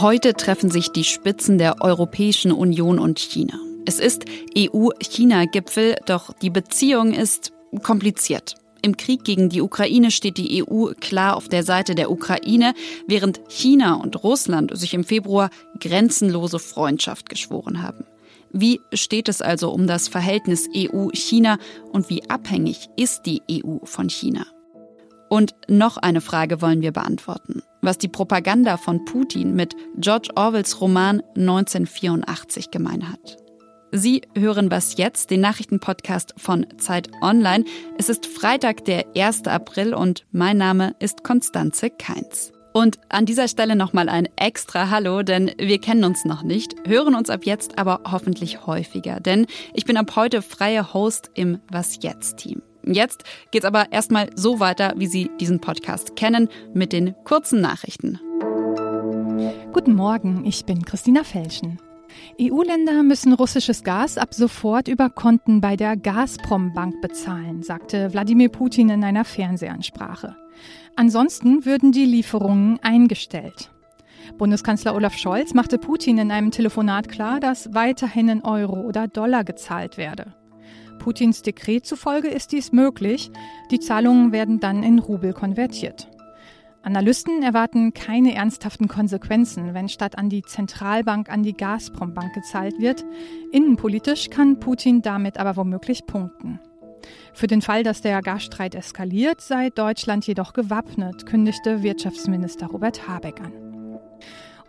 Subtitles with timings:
[0.00, 3.58] Heute treffen sich die Spitzen der Europäischen Union und China.
[3.84, 4.24] Es ist
[4.56, 7.52] EU-China-Gipfel, doch die Beziehung ist
[7.82, 8.54] kompliziert.
[8.80, 12.72] Im Krieg gegen die Ukraine steht die EU klar auf der Seite der Ukraine,
[13.08, 15.50] während China und Russland sich im Februar
[15.80, 18.06] grenzenlose Freundschaft geschworen haben.
[18.52, 21.58] Wie steht es also um das Verhältnis EU-China
[21.92, 24.46] und wie abhängig ist die EU von China?
[25.28, 27.62] Und noch eine Frage wollen wir beantworten.
[27.82, 33.38] Was die Propaganda von Putin mit George Orwells Roman 1984 gemein hat.
[33.92, 37.64] Sie hören was jetzt, den Nachrichtenpodcast von Zeit Online.
[37.98, 39.46] Es ist Freitag, der 1.
[39.46, 42.52] April und mein Name ist Konstanze Keins.
[42.72, 47.16] Und an dieser Stelle nochmal ein extra Hallo, denn wir kennen uns noch nicht, hören
[47.16, 51.98] uns ab jetzt aber hoffentlich häufiger, denn ich bin ab heute freie Host im Was
[52.02, 52.62] jetzt Team.
[52.84, 58.18] Jetzt geht's aber erstmal so weiter, wie Sie diesen Podcast kennen, mit den kurzen Nachrichten.
[59.72, 61.78] Guten Morgen, ich bin Christina Felschen.
[62.40, 68.88] EU-Länder müssen russisches Gas ab sofort über Konten bei der Gazprom-Bank bezahlen, sagte Wladimir Putin
[68.90, 70.36] in einer Fernsehansprache.
[70.96, 73.70] Ansonsten würden die Lieferungen eingestellt.
[74.38, 79.44] Bundeskanzler Olaf Scholz machte Putin in einem Telefonat klar, dass weiterhin in Euro oder Dollar
[79.44, 80.34] gezahlt werde.
[81.00, 83.32] Putins Dekret zufolge ist dies möglich.
[83.72, 86.08] Die Zahlungen werden dann in Rubel konvertiert.
[86.82, 93.04] Analysten erwarten keine ernsthaften Konsequenzen, wenn statt an die Zentralbank an die Gazprom-Bank gezahlt wird.
[93.52, 96.60] Innenpolitisch kann Putin damit aber womöglich punkten.
[97.32, 103.40] Für den Fall, dass der Gasstreit eskaliert, sei Deutschland jedoch gewappnet, kündigte Wirtschaftsminister Robert Habeck
[103.40, 103.69] an.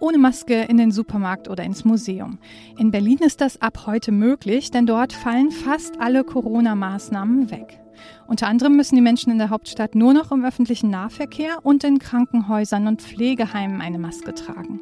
[0.01, 2.39] Ohne Maske in den Supermarkt oder ins Museum.
[2.79, 7.79] In Berlin ist das ab heute möglich, denn dort fallen fast alle Corona-Maßnahmen weg.
[8.25, 11.99] Unter anderem müssen die Menschen in der Hauptstadt nur noch im öffentlichen Nahverkehr und in
[11.99, 14.81] Krankenhäusern und Pflegeheimen eine Maske tragen.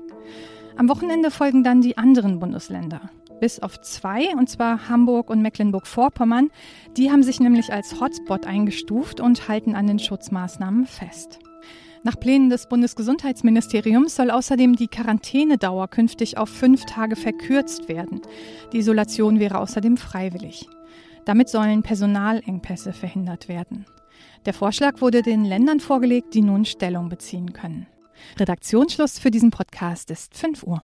[0.77, 3.01] Am Wochenende folgen dann die anderen Bundesländer.
[3.41, 6.49] Bis auf zwei, und zwar Hamburg und Mecklenburg-Vorpommern.
[6.95, 11.39] Die haben sich nämlich als Hotspot eingestuft und halten an den Schutzmaßnahmen fest.
[12.03, 18.21] Nach Plänen des Bundesgesundheitsministeriums soll außerdem die Quarantänedauer künftig auf fünf Tage verkürzt werden.
[18.71, 20.67] Die Isolation wäre außerdem freiwillig.
[21.25, 23.85] Damit sollen Personalengpässe verhindert werden.
[24.45, 27.85] Der Vorschlag wurde den Ländern vorgelegt, die nun Stellung beziehen können.
[28.37, 30.81] Redaktionsschluss für diesen Podcast ist 5 Uhr.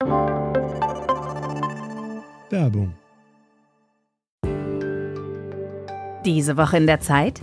[2.51, 2.95] Werbung.
[6.25, 7.43] Diese Woche in der Zeit?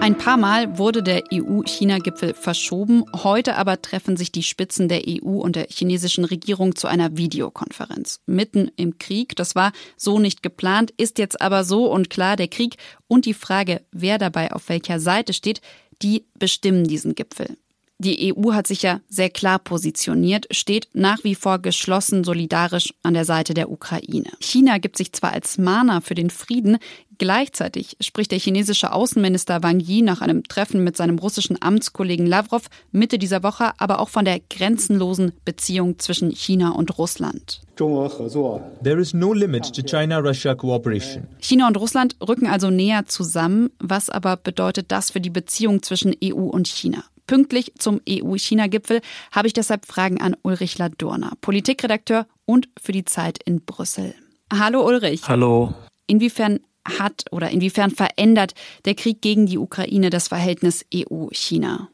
[0.00, 3.04] Ein paar Mal wurde der EU-China-Gipfel verschoben.
[3.12, 8.20] Heute aber treffen sich die Spitzen der EU und der chinesischen Regierung zu einer Videokonferenz.
[8.24, 9.34] Mitten im Krieg.
[9.34, 12.76] Das war so nicht geplant, ist jetzt aber so und klar, der Krieg
[13.08, 15.60] und die Frage, wer dabei auf welcher Seite steht,
[16.00, 17.56] die bestimmen diesen Gipfel.
[18.00, 23.14] Die EU hat sich ja sehr klar positioniert, steht nach wie vor geschlossen solidarisch an
[23.14, 24.30] der Seite der Ukraine.
[24.38, 26.78] China gibt sich zwar als Mahner für den Frieden,
[27.18, 32.66] gleichzeitig spricht der chinesische Außenminister Wang Yi nach einem Treffen mit seinem russischen Amtskollegen Lavrov
[32.92, 37.62] Mitte dieser Woche aber auch von der grenzenlosen Beziehung zwischen China und Russland.
[37.76, 41.26] There is no limit to China-Russia cooperation.
[41.40, 43.70] China und Russland rücken also näher zusammen.
[43.80, 47.02] Was aber bedeutet das für die Beziehung zwischen EU und China?
[47.28, 53.38] Pünktlich zum EU-China-Gipfel habe ich deshalb Fragen an Ulrich Ladurner, Politikredakteur und für die Zeit
[53.44, 54.14] in Brüssel.
[54.50, 55.28] Hallo Ulrich.
[55.28, 55.74] Hallo.
[56.06, 56.60] Inwiefern
[56.98, 58.54] hat oder inwiefern verändert
[58.86, 61.90] der Krieg gegen die Ukraine das Verhältnis EU-China?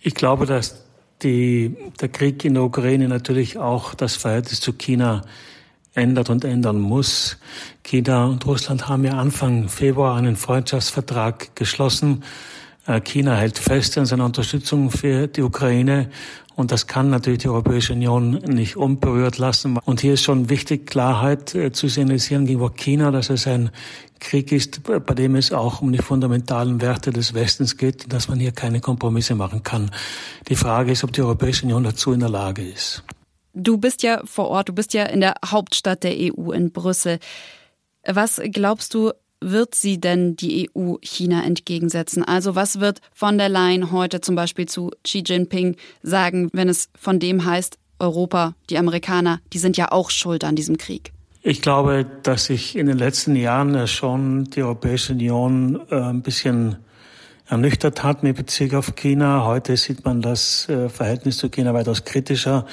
[0.00, 0.84] Ich glaube, dass
[1.24, 5.22] die, der Krieg in der Ukraine natürlich auch das Verhältnis zu China
[5.94, 7.38] ändert und ändern muss.
[7.82, 12.22] China und Russland haben ja Anfang Februar einen Freundschaftsvertrag geschlossen
[13.04, 16.10] China hält fest an seiner Unterstützung für die Ukraine
[16.56, 19.78] und das kann natürlich die Europäische Union nicht unberührt lassen.
[19.84, 23.70] Und hier ist schon wichtig, Klarheit äh, zu signalisieren gegenüber China, dass es ein
[24.20, 28.38] Krieg ist, bei dem es auch um die fundamentalen Werte des Westens geht, dass man
[28.38, 29.90] hier keine Kompromisse machen kann.
[30.48, 33.02] Die Frage ist, ob die Europäische Union dazu in der Lage ist.
[33.52, 37.18] Du bist ja vor Ort, du bist ja in der Hauptstadt der EU in Brüssel.
[38.06, 39.12] Was glaubst du,
[39.50, 42.24] wird sie denn die EU China entgegensetzen?
[42.24, 46.88] Also was wird von der Leyen heute zum Beispiel zu Xi Jinping sagen, wenn es
[46.98, 51.12] von dem heißt, Europa, die Amerikaner, die sind ja auch schuld an diesem Krieg?
[51.42, 56.76] Ich glaube, dass sich in den letzten Jahren schon die Europäische Union äh, ein bisschen
[57.46, 59.44] ernüchtert hat mit Bezug auf China.
[59.44, 62.66] Heute sieht man das äh, Verhältnis zu China weitaus kritischer.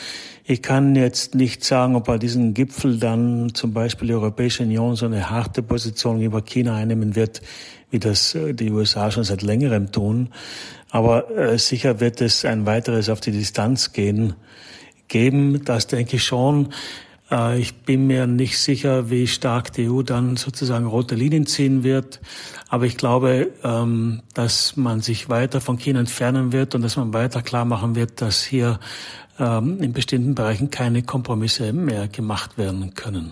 [0.45, 4.95] Ich kann jetzt nicht sagen, ob bei diesem Gipfel dann zum Beispiel die Europäische Union
[4.95, 7.41] so eine harte Position über China einnehmen wird,
[7.89, 10.29] wie das äh, die USA schon seit längerem tun.
[10.89, 14.35] Aber äh, sicher wird es ein weiteres auf die Distanz gehen,
[15.09, 15.65] geben.
[15.65, 16.69] Das denke ich schon.
[17.31, 21.83] Äh, ich bin mir nicht sicher, wie stark die EU dann sozusagen rote Linien ziehen
[21.83, 22.19] wird.
[22.69, 27.13] Aber ich glaube, ähm, dass man sich weiter von China entfernen wird und dass man
[27.13, 28.80] weiter klar machen wird, dass hier
[29.39, 33.31] ähm, in bestimmten Bereichen keine Kompromisse mehr gemacht werden können.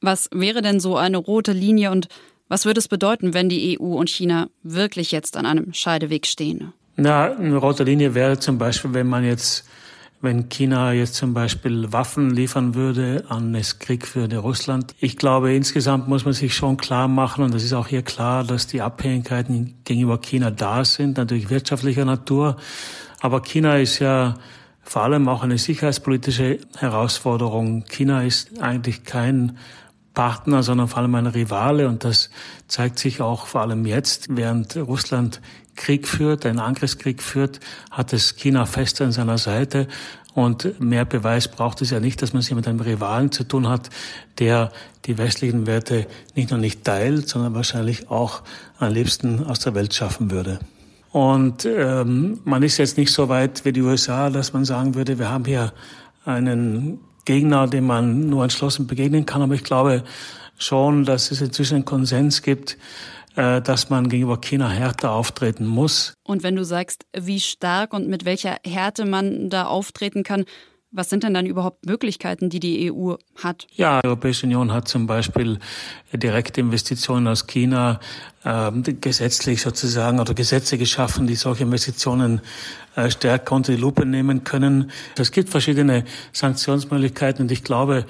[0.00, 2.08] Was wäre denn so eine rote Linie und
[2.48, 6.72] was würde es bedeuten, wenn die EU und China wirklich jetzt an einem Scheideweg stehen?
[6.96, 9.64] Na, eine rote Linie wäre zum Beispiel, wenn man jetzt
[10.22, 14.94] wenn China jetzt zum Beispiel Waffen liefern würde an das Krieg für Russland.
[14.98, 18.44] Ich glaube, insgesamt muss man sich schon klar machen, und das ist auch hier klar,
[18.44, 22.56] dass die Abhängigkeiten gegenüber China da sind, natürlich wirtschaftlicher Natur.
[23.20, 24.34] Aber China ist ja
[24.82, 27.84] vor allem auch eine sicherheitspolitische Herausforderung.
[27.88, 29.56] China ist eigentlich kein
[30.14, 31.88] Partner, sondern vor allem ein Rivale.
[31.88, 32.30] Und das
[32.68, 35.40] zeigt sich auch vor allem jetzt, während Russland
[35.76, 37.60] Krieg führt, einen Angriffskrieg führt,
[37.90, 39.86] hat es China fest an seiner Seite.
[40.34, 43.44] Und mehr Beweis braucht es ja nicht, dass man es hier mit einem Rivalen zu
[43.44, 43.90] tun hat,
[44.38, 44.70] der
[45.06, 48.42] die westlichen Werte nicht nur nicht teilt, sondern wahrscheinlich auch
[48.78, 50.60] am liebsten aus der Welt schaffen würde.
[51.10, 55.18] Und ähm, man ist jetzt nicht so weit wie die USA, dass man sagen würde,
[55.18, 55.72] wir haben hier
[56.24, 59.40] einen Gegner, dem man nur entschlossen begegnen kann.
[59.40, 60.02] Aber ich glaube
[60.58, 62.76] schon, dass es inzwischen einen Konsens gibt,
[63.36, 66.14] äh, dass man gegenüber China härter auftreten muss.
[66.24, 70.44] Und wenn du sagst, wie stark und mit welcher Härte man da auftreten kann,
[70.92, 73.66] was sind denn dann überhaupt Möglichkeiten, die die EU hat?
[73.74, 75.58] Ja, die Europäische Union hat zum Beispiel
[76.12, 78.00] direkte Investitionen aus China
[78.44, 82.40] äh, gesetzlich sozusagen oder Gesetze geschaffen, die solche Investitionen
[82.96, 84.90] äh, stärker unter die Lupe nehmen können.
[85.16, 88.04] Es gibt verschiedene Sanktionsmöglichkeiten und ich glaube,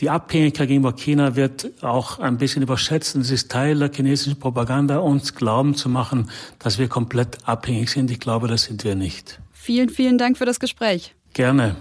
[0.00, 3.14] die Abhängigkeit gegenüber China wird auch ein bisschen überschätzt.
[3.14, 8.10] Es ist Teil der chinesischen Propaganda, uns glauben zu machen, dass wir komplett abhängig sind.
[8.10, 9.38] Ich glaube, das sind wir nicht.
[9.52, 11.14] Vielen, vielen Dank für das Gespräch.
[11.32, 11.76] Gerne.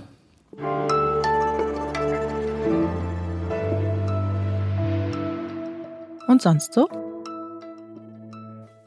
[6.27, 6.87] Und sonst so?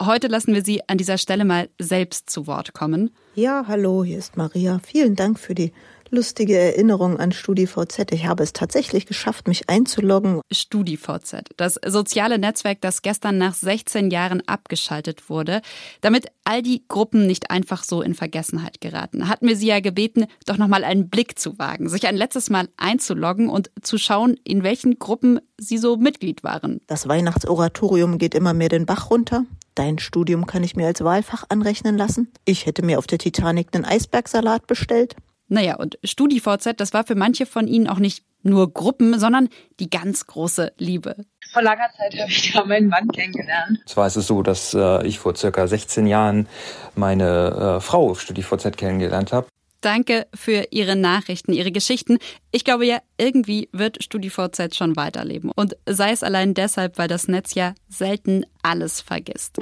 [0.02, 3.10] Heute lassen wir Sie an dieser Stelle mal selbst zu Wort kommen.
[3.34, 4.78] Ja, hallo, hier ist Maria.
[4.84, 5.72] Vielen Dank für die
[6.10, 8.12] lustige Erinnerung an StudiVZ.
[8.12, 10.40] Ich habe es tatsächlich geschafft, mich einzuloggen.
[10.52, 15.62] StudiVZ, das soziale Netzwerk, das gestern nach 16 Jahren abgeschaltet wurde,
[16.00, 19.28] damit all die Gruppen nicht einfach so in Vergessenheit geraten.
[19.28, 22.68] Hatten wir Sie ja gebeten, doch nochmal einen Blick zu wagen, sich ein letztes Mal
[22.76, 26.80] einzuloggen und zu schauen, in welchen Gruppen Sie so Mitglied waren.
[26.86, 29.44] Das Weihnachtsoratorium geht immer mehr den Bach runter.
[29.76, 32.32] Dein Studium kann ich mir als Wahlfach anrechnen lassen.
[32.46, 35.16] Ich hätte mir auf der Titanic einen Eisbergsalat bestellt.
[35.48, 39.48] Naja, und StudiVZ, das war für manche von Ihnen auch nicht nur Gruppen, sondern
[39.80, 41.16] die ganz große Liebe.
[41.52, 43.80] Vor langer Zeit habe ich da meinen Mann kennengelernt.
[43.86, 46.48] Zwar ist es so, dass äh, ich vor circa 16 Jahren
[46.94, 49.48] meine äh, Frau auf StudiVZ kennengelernt habe.
[49.80, 52.18] Danke für Ihre Nachrichten, Ihre Geschichten.
[52.50, 55.52] Ich glaube ja, irgendwie wird StudiVZ schon weiterleben.
[55.54, 59.58] Und sei es allein deshalb, weil das Netz ja selten alles vergisst.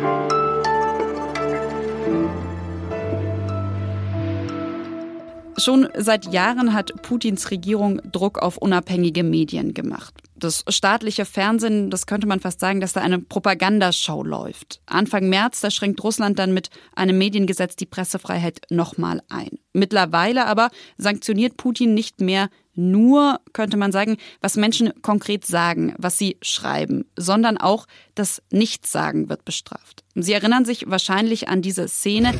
[5.57, 10.15] Schon seit Jahren hat Putins Regierung Druck auf unabhängige Medien gemacht.
[10.37, 14.81] Das staatliche Fernsehen, das könnte man fast sagen, dass da eine Propagandashow läuft.
[14.87, 19.59] Anfang März, da schränkt Russland dann mit einem Mediengesetz die Pressefreiheit nochmal ein.
[19.75, 26.17] Mittlerweile aber sanktioniert Putin nicht mehr nur, könnte man sagen, was Menschen konkret sagen, was
[26.19, 30.05] sie schreiben, sondern auch das Nichtsagen wird bestraft.
[30.15, 32.33] Sie erinnern sich wahrscheinlich an diese Szene.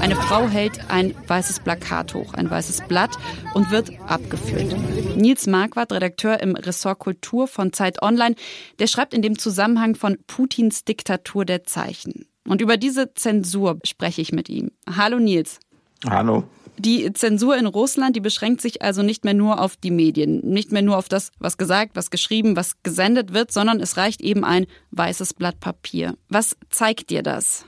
[0.00, 3.16] Eine Frau hält ein weißes Plakat hoch, ein weißes Blatt
[3.54, 4.76] und wird abgeführt.
[5.16, 8.36] Nils Marquardt, Redakteur im Ressort Kultur von Zeit Online,
[8.78, 12.26] der schreibt in dem Zusammenhang von Putins Diktatur der Zeichen.
[12.46, 14.70] Und über diese Zensur spreche ich mit ihm.
[14.86, 15.60] Hallo Nils.
[16.08, 16.44] Hallo.
[16.76, 20.72] Die Zensur in Russland, die beschränkt sich also nicht mehr nur auf die Medien, nicht
[20.72, 24.44] mehr nur auf das, was gesagt, was geschrieben, was gesendet wird, sondern es reicht eben
[24.44, 26.16] ein weißes Blatt Papier.
[26.28, 27.66] Was zeigt dir das?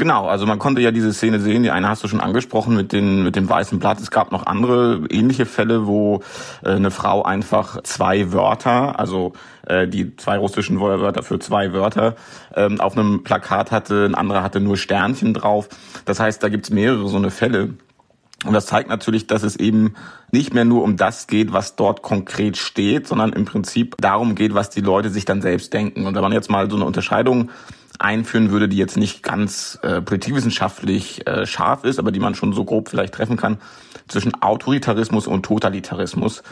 [0.00, 2.92] Genau, also man konnte ja diese Szene sehen, die eine hast du schon angesprochen mit,
[2.92, 3.98] den, mit dem weißen Blatt.
[3.98, 6.22] Es gab noch andere ähnliche Fälle, wo
[6.62, 9.32] äh, eine Frau einfach zwei Wörter, also
[9.66, 12.14] äh, die zwei russischen Wörter für zwei Wörter,
[12.54, 15.68] ähm, auf einem Plakat hatte, ein anderer hatte nur Sternchen drauf.
[16.04, 17.74] Das heißt, da gibt's mehrere so eine Fälle.
[18.44, 19.94] Und das zeigt natürlich, dass es eben
[20.30, 24.54] nicht mehr nur um das geht, was dort konkret steht, sondern im Prinzip darum geht,
[24.54, 26.06] was die Leute sich dann selbst denken.
[26.06, 27.50] Und wenn man jetzt mal so eine Unterscheidung
[27.98, 32.52] einführen würde, die jetzt nicht ganz äh, politikwissenschaftlich äh, scharf ist, aber die man schon
[32.52, 33.58] so grob vielleicht treffen kann,
[34.06, 36.42] zwischen Autoritarismus und Totalitarismus,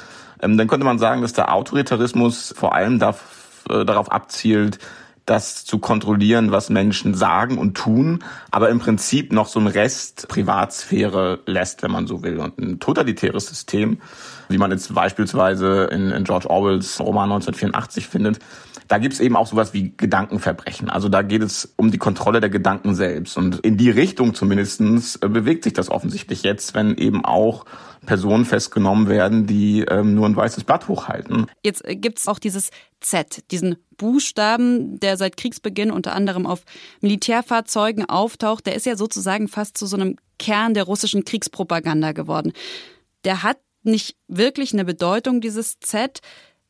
[0.42, 4.78] ähm, dann könnte man sagen, dass der Autoritarismus vor allem darf, äh, darauf abzielt,
[5.24, 8.22] das zu kontrollieren, was Menschen sagen und tun,
[8.52, 12.38] aber im Prinzip noch so ein Rest Privatsphäre lässt, wenn man so will.
[12.38, 13.98] Und ein totalitäres System,
[14.48, 18.38] wie man jetzt beispielsweise in, in George Orwells Roman 1984 findet,
[18.88, 20.90] da gibt's eben auch sowas wie Gedankenverbrechen.
[20.90, 23.36] Also da geht es um die Kontrolle der Gedanken selbst.
[23.36, 27.64] Und in die Richtung zumindestens äh, bewegt sich das offensichtlich jetzt, wenn eben auch
[28.04, 31.46] Personen festgenommen werden, die ähm, nur ein weißes Blatt hochhalten.
[31.64, 36.62] Jetzt äh, gibt's auch dieses Z, diesen Buchstaben, der seit Kriegsbeginn unter anderem auf
[37.00, 38.66] Militärfahrzeugen auftaucht.
[38.66, 42.52] Der ist ja sozusagen fast zu so einem Kern der russischen Kriegspropaganda geworden.
[43.24, 46.20] Der hat nicht wirklich eine Bedeutung, dieses Z.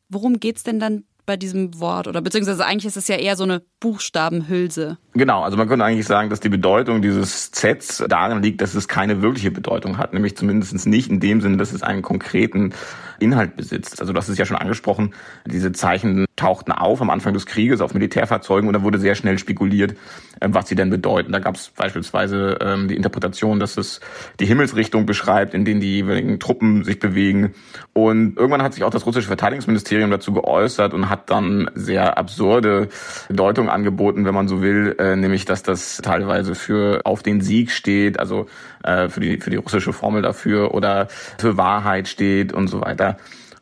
[0.09, 2.07] Worum geht's denn dann bei diesem Wort?
[2.07, 4.97] Oder beziehungsweise eigentlich ist es ja eher so eine Buchstabenhülse.
[5.13, 8.87] Genau, also man könnte eigentlich sagen, dass die Bedeutung dieses Zs darin liegt, dass es
[8.87, 12.73] keine wirkliche Bedeutung hat, nämlich zumindest nicht in dem Sinne, dass es einen konkreten
[13.19, 14.01] Inhalt besitzt.
[14.01, 15.13] Also das ist ja schon angesprochen,
[15.45, 19.37] diese Zeichen tauchten auf am Anfang des Krieges auf Militärfahrzeugen und da wurde sehr schnell
[19.37, 19.95] spekuliert,
[20.39, 21.33] ähm, was sie denn bedeuten.
[21.33, 23.99] Da gab es beispielsweise ähm, die Interpretation, dass es
[24.39, 27.53] die Himmelsrichtung beschreibt, in denen die jeweiligen Truppen sich bewegen.
[27.93, 32.89] Und irgendwann hat sich auch das russische Verteidigungsministerium dazu geäußert und hat dann sehr absurde
[33.29, 37.71] Deutungen angeboten, wenn man so will, äh, nämlich dass das teilweise für auf den Sieg
[37.71, 38.45] steht, also
[38.83, 41.07] äh, für die für die russische Formel dafür oder
[41.39, 43.17] für Wahrheit steht und so weiter.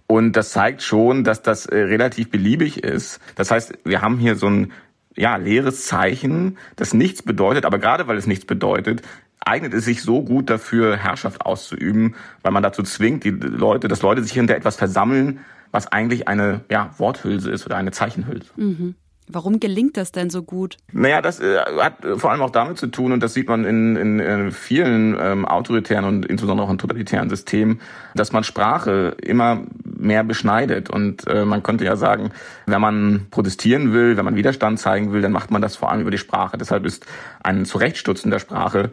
[0.08, 3.20] Und das zeigt schon, dass das äh, relativ beliebig ist.
[3.36, 4.72] Das heißt, wir haben hier so ein
[5.16, 9.02] ja, leeres Zeichen, das nichts bedeutet, aber gerade weil es nichts bedeutet,
[9.40, 14.02] eignet es sich so gut dafür, Herrschaft auszuüben, weil man dazu zwingt, die Leute, dass
[14.02, 15.40] Leute sich hinter etwas versammeln,
[15.72, 18.50] was eigentlich eine ja, Worthülse ist oder eine Zeichenhülse.
[18.56, 18.96] Mhm.
[19.28, 20.78] Warum gelingt das denn so gut?
[20.92, 23.96] Naja, das äh, hat vor allem auch damit zu tun, und das sieht man in,
[23.96, 27.82] in, in vielen ähm, autoritären und insbesondere auch in totalitären Systemen,
[28.14, 30.92] dass man Sprache immer mehr beschneidet.
[30.92, 32.32] Und äh, man könnte ja sagen,
[32.68, 36.02] wenn man protestieren will, wenn man Widerstand zeigen will, dann macht man das vor allem
[36.02, 36.58] über die Sprache.
[36.58, 37.06] Deshalb ist
[37.44, 38.92] ein Zurechtstutzen der Sprache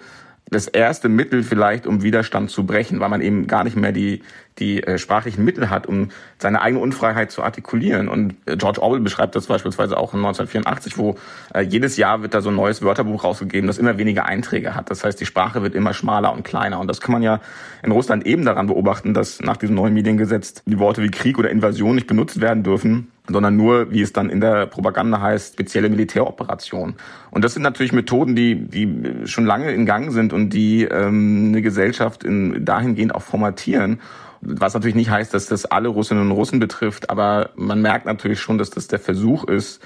[0.53, 4.23] das erste Mittel vielleicht, um Widerstand zu brechen, weil man eben gar nicht mehr die,
[4.59, 8.09] die äh, sprachlichen Mittel hat, um seine eigene Unfreiheit zu artikulieren.
[8.09, 11.17] Und äh, George Orwell beschreibt das beispielsweise auch in 1984, wo
[11.55, 14.91] äh, jedes Jahr wird da so ein neues Wörterbuch rausgegeben, das immer weniger Einträge hat.
[14.91, 16.81] Das heißt, die Sprache wird immer schmaler und kleiner.
[16.81, 17.41] Und das kann man ja
[17.83, 21.51] in Russland eben daran beobachten, dass nach diesem neuen Mediengesetz die Worte wie Krieg oder
[21.51, 25.89] Invasion nicht benutzt werden dürfen, sondern nur, wie es dann in der Propaganda heißt, spezielle
[25.89, 26.95] Militäroperation.
[27.31, 31.47] Und das sind natürlich Methoden, die, die schon lange in Gang sind und die ähm,
[31.49, 34.01] eine Gesellschaft in, dahingehend auch formatieren.
[34.41, 38.41] Was natürlich nicht heißt, dass das alle Russinnen und Russen betrifft, aber man merkt natürlich
[38.41, 39.81] schon, dass das der Versuch ist,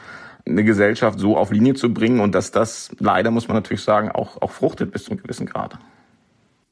[0.46, 4.10] eine Gesellschaft so auf Linie zu bringen und dass das leider, muss man natürlich sagen,
[4.10, 5.76] auch, auch fruchtet bis zu einem gewissen Grad.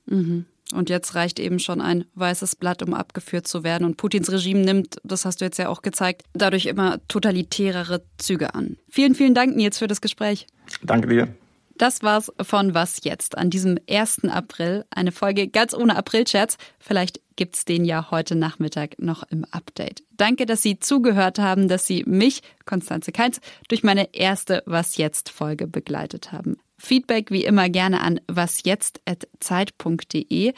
[0.06, 0.46] Mhm.
[0.72, 3.84] Und jetzt reicht eben schon ein weißes Blatt, um abgeführt zu werden.
[3.84, 8.54] Und Putins Regime nimmt, das hast du jetzt ja auch gezeigt, dadurch immer totalitärere Züge
[8.54, 8.78] an.
[8.88, 10.46] Vielen, vielen Dank, Nils, für das Gespräch.
[10.82, 11.28] Danke dir.
[11.76, 14.24] Das war's von Was jetzt an diesem 1.
[14.24, 14.84] April.
[14.90, 16.56] Eine Folge ganz ohne Aprilscherz.
[16.78, 20.04] Vielleicht gibt's den ja heute Nachmittag noch im Update.
[20.16, 25.30] Danke, dass Sie zugehört haben, dass Sie mich, Konstanze Keins, durch meine erste Was jetzt
[25.30, 26.58] Folge begleitet haben.
[26.84, 30.52] Feedback wie immer gerne an wasjetzt.zeit.de.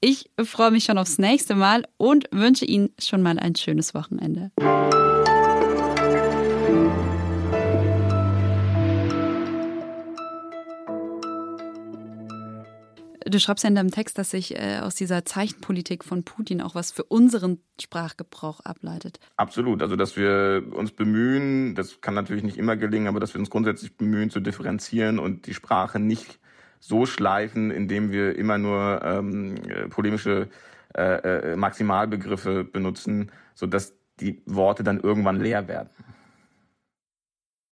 [0.00, 4.50] Ich freue mich schon aufs nächste Mal und wünsche Ihnen schon mal ein schönes Wochenende.
[13.34, 16.76] Du schreibst ja in deinem Text, dass sich äh, aus dieser Zeichenpolitik von Putin auch
[16.76, 19.18] was für unseren Sprachgebrauch ableitet.
[19.36, 19.82] Absolut.
[19.82, 23.50] Also, dass wir uns bemühen, das kann natürlich nicht immer gelingen, aber dass wir uns
[23.50, 26.38] grundsätzlich bemühen zu differenzieren und die Sprache nicht
[26.78, 29.56] so schleifen, indem wir immer nur ähm,
[29.90, 30.48] polemische
[30.96, 35.90] äh, äh, Maximalbegriffe benutzen, sodass die Worte dann irgendwann leer werden.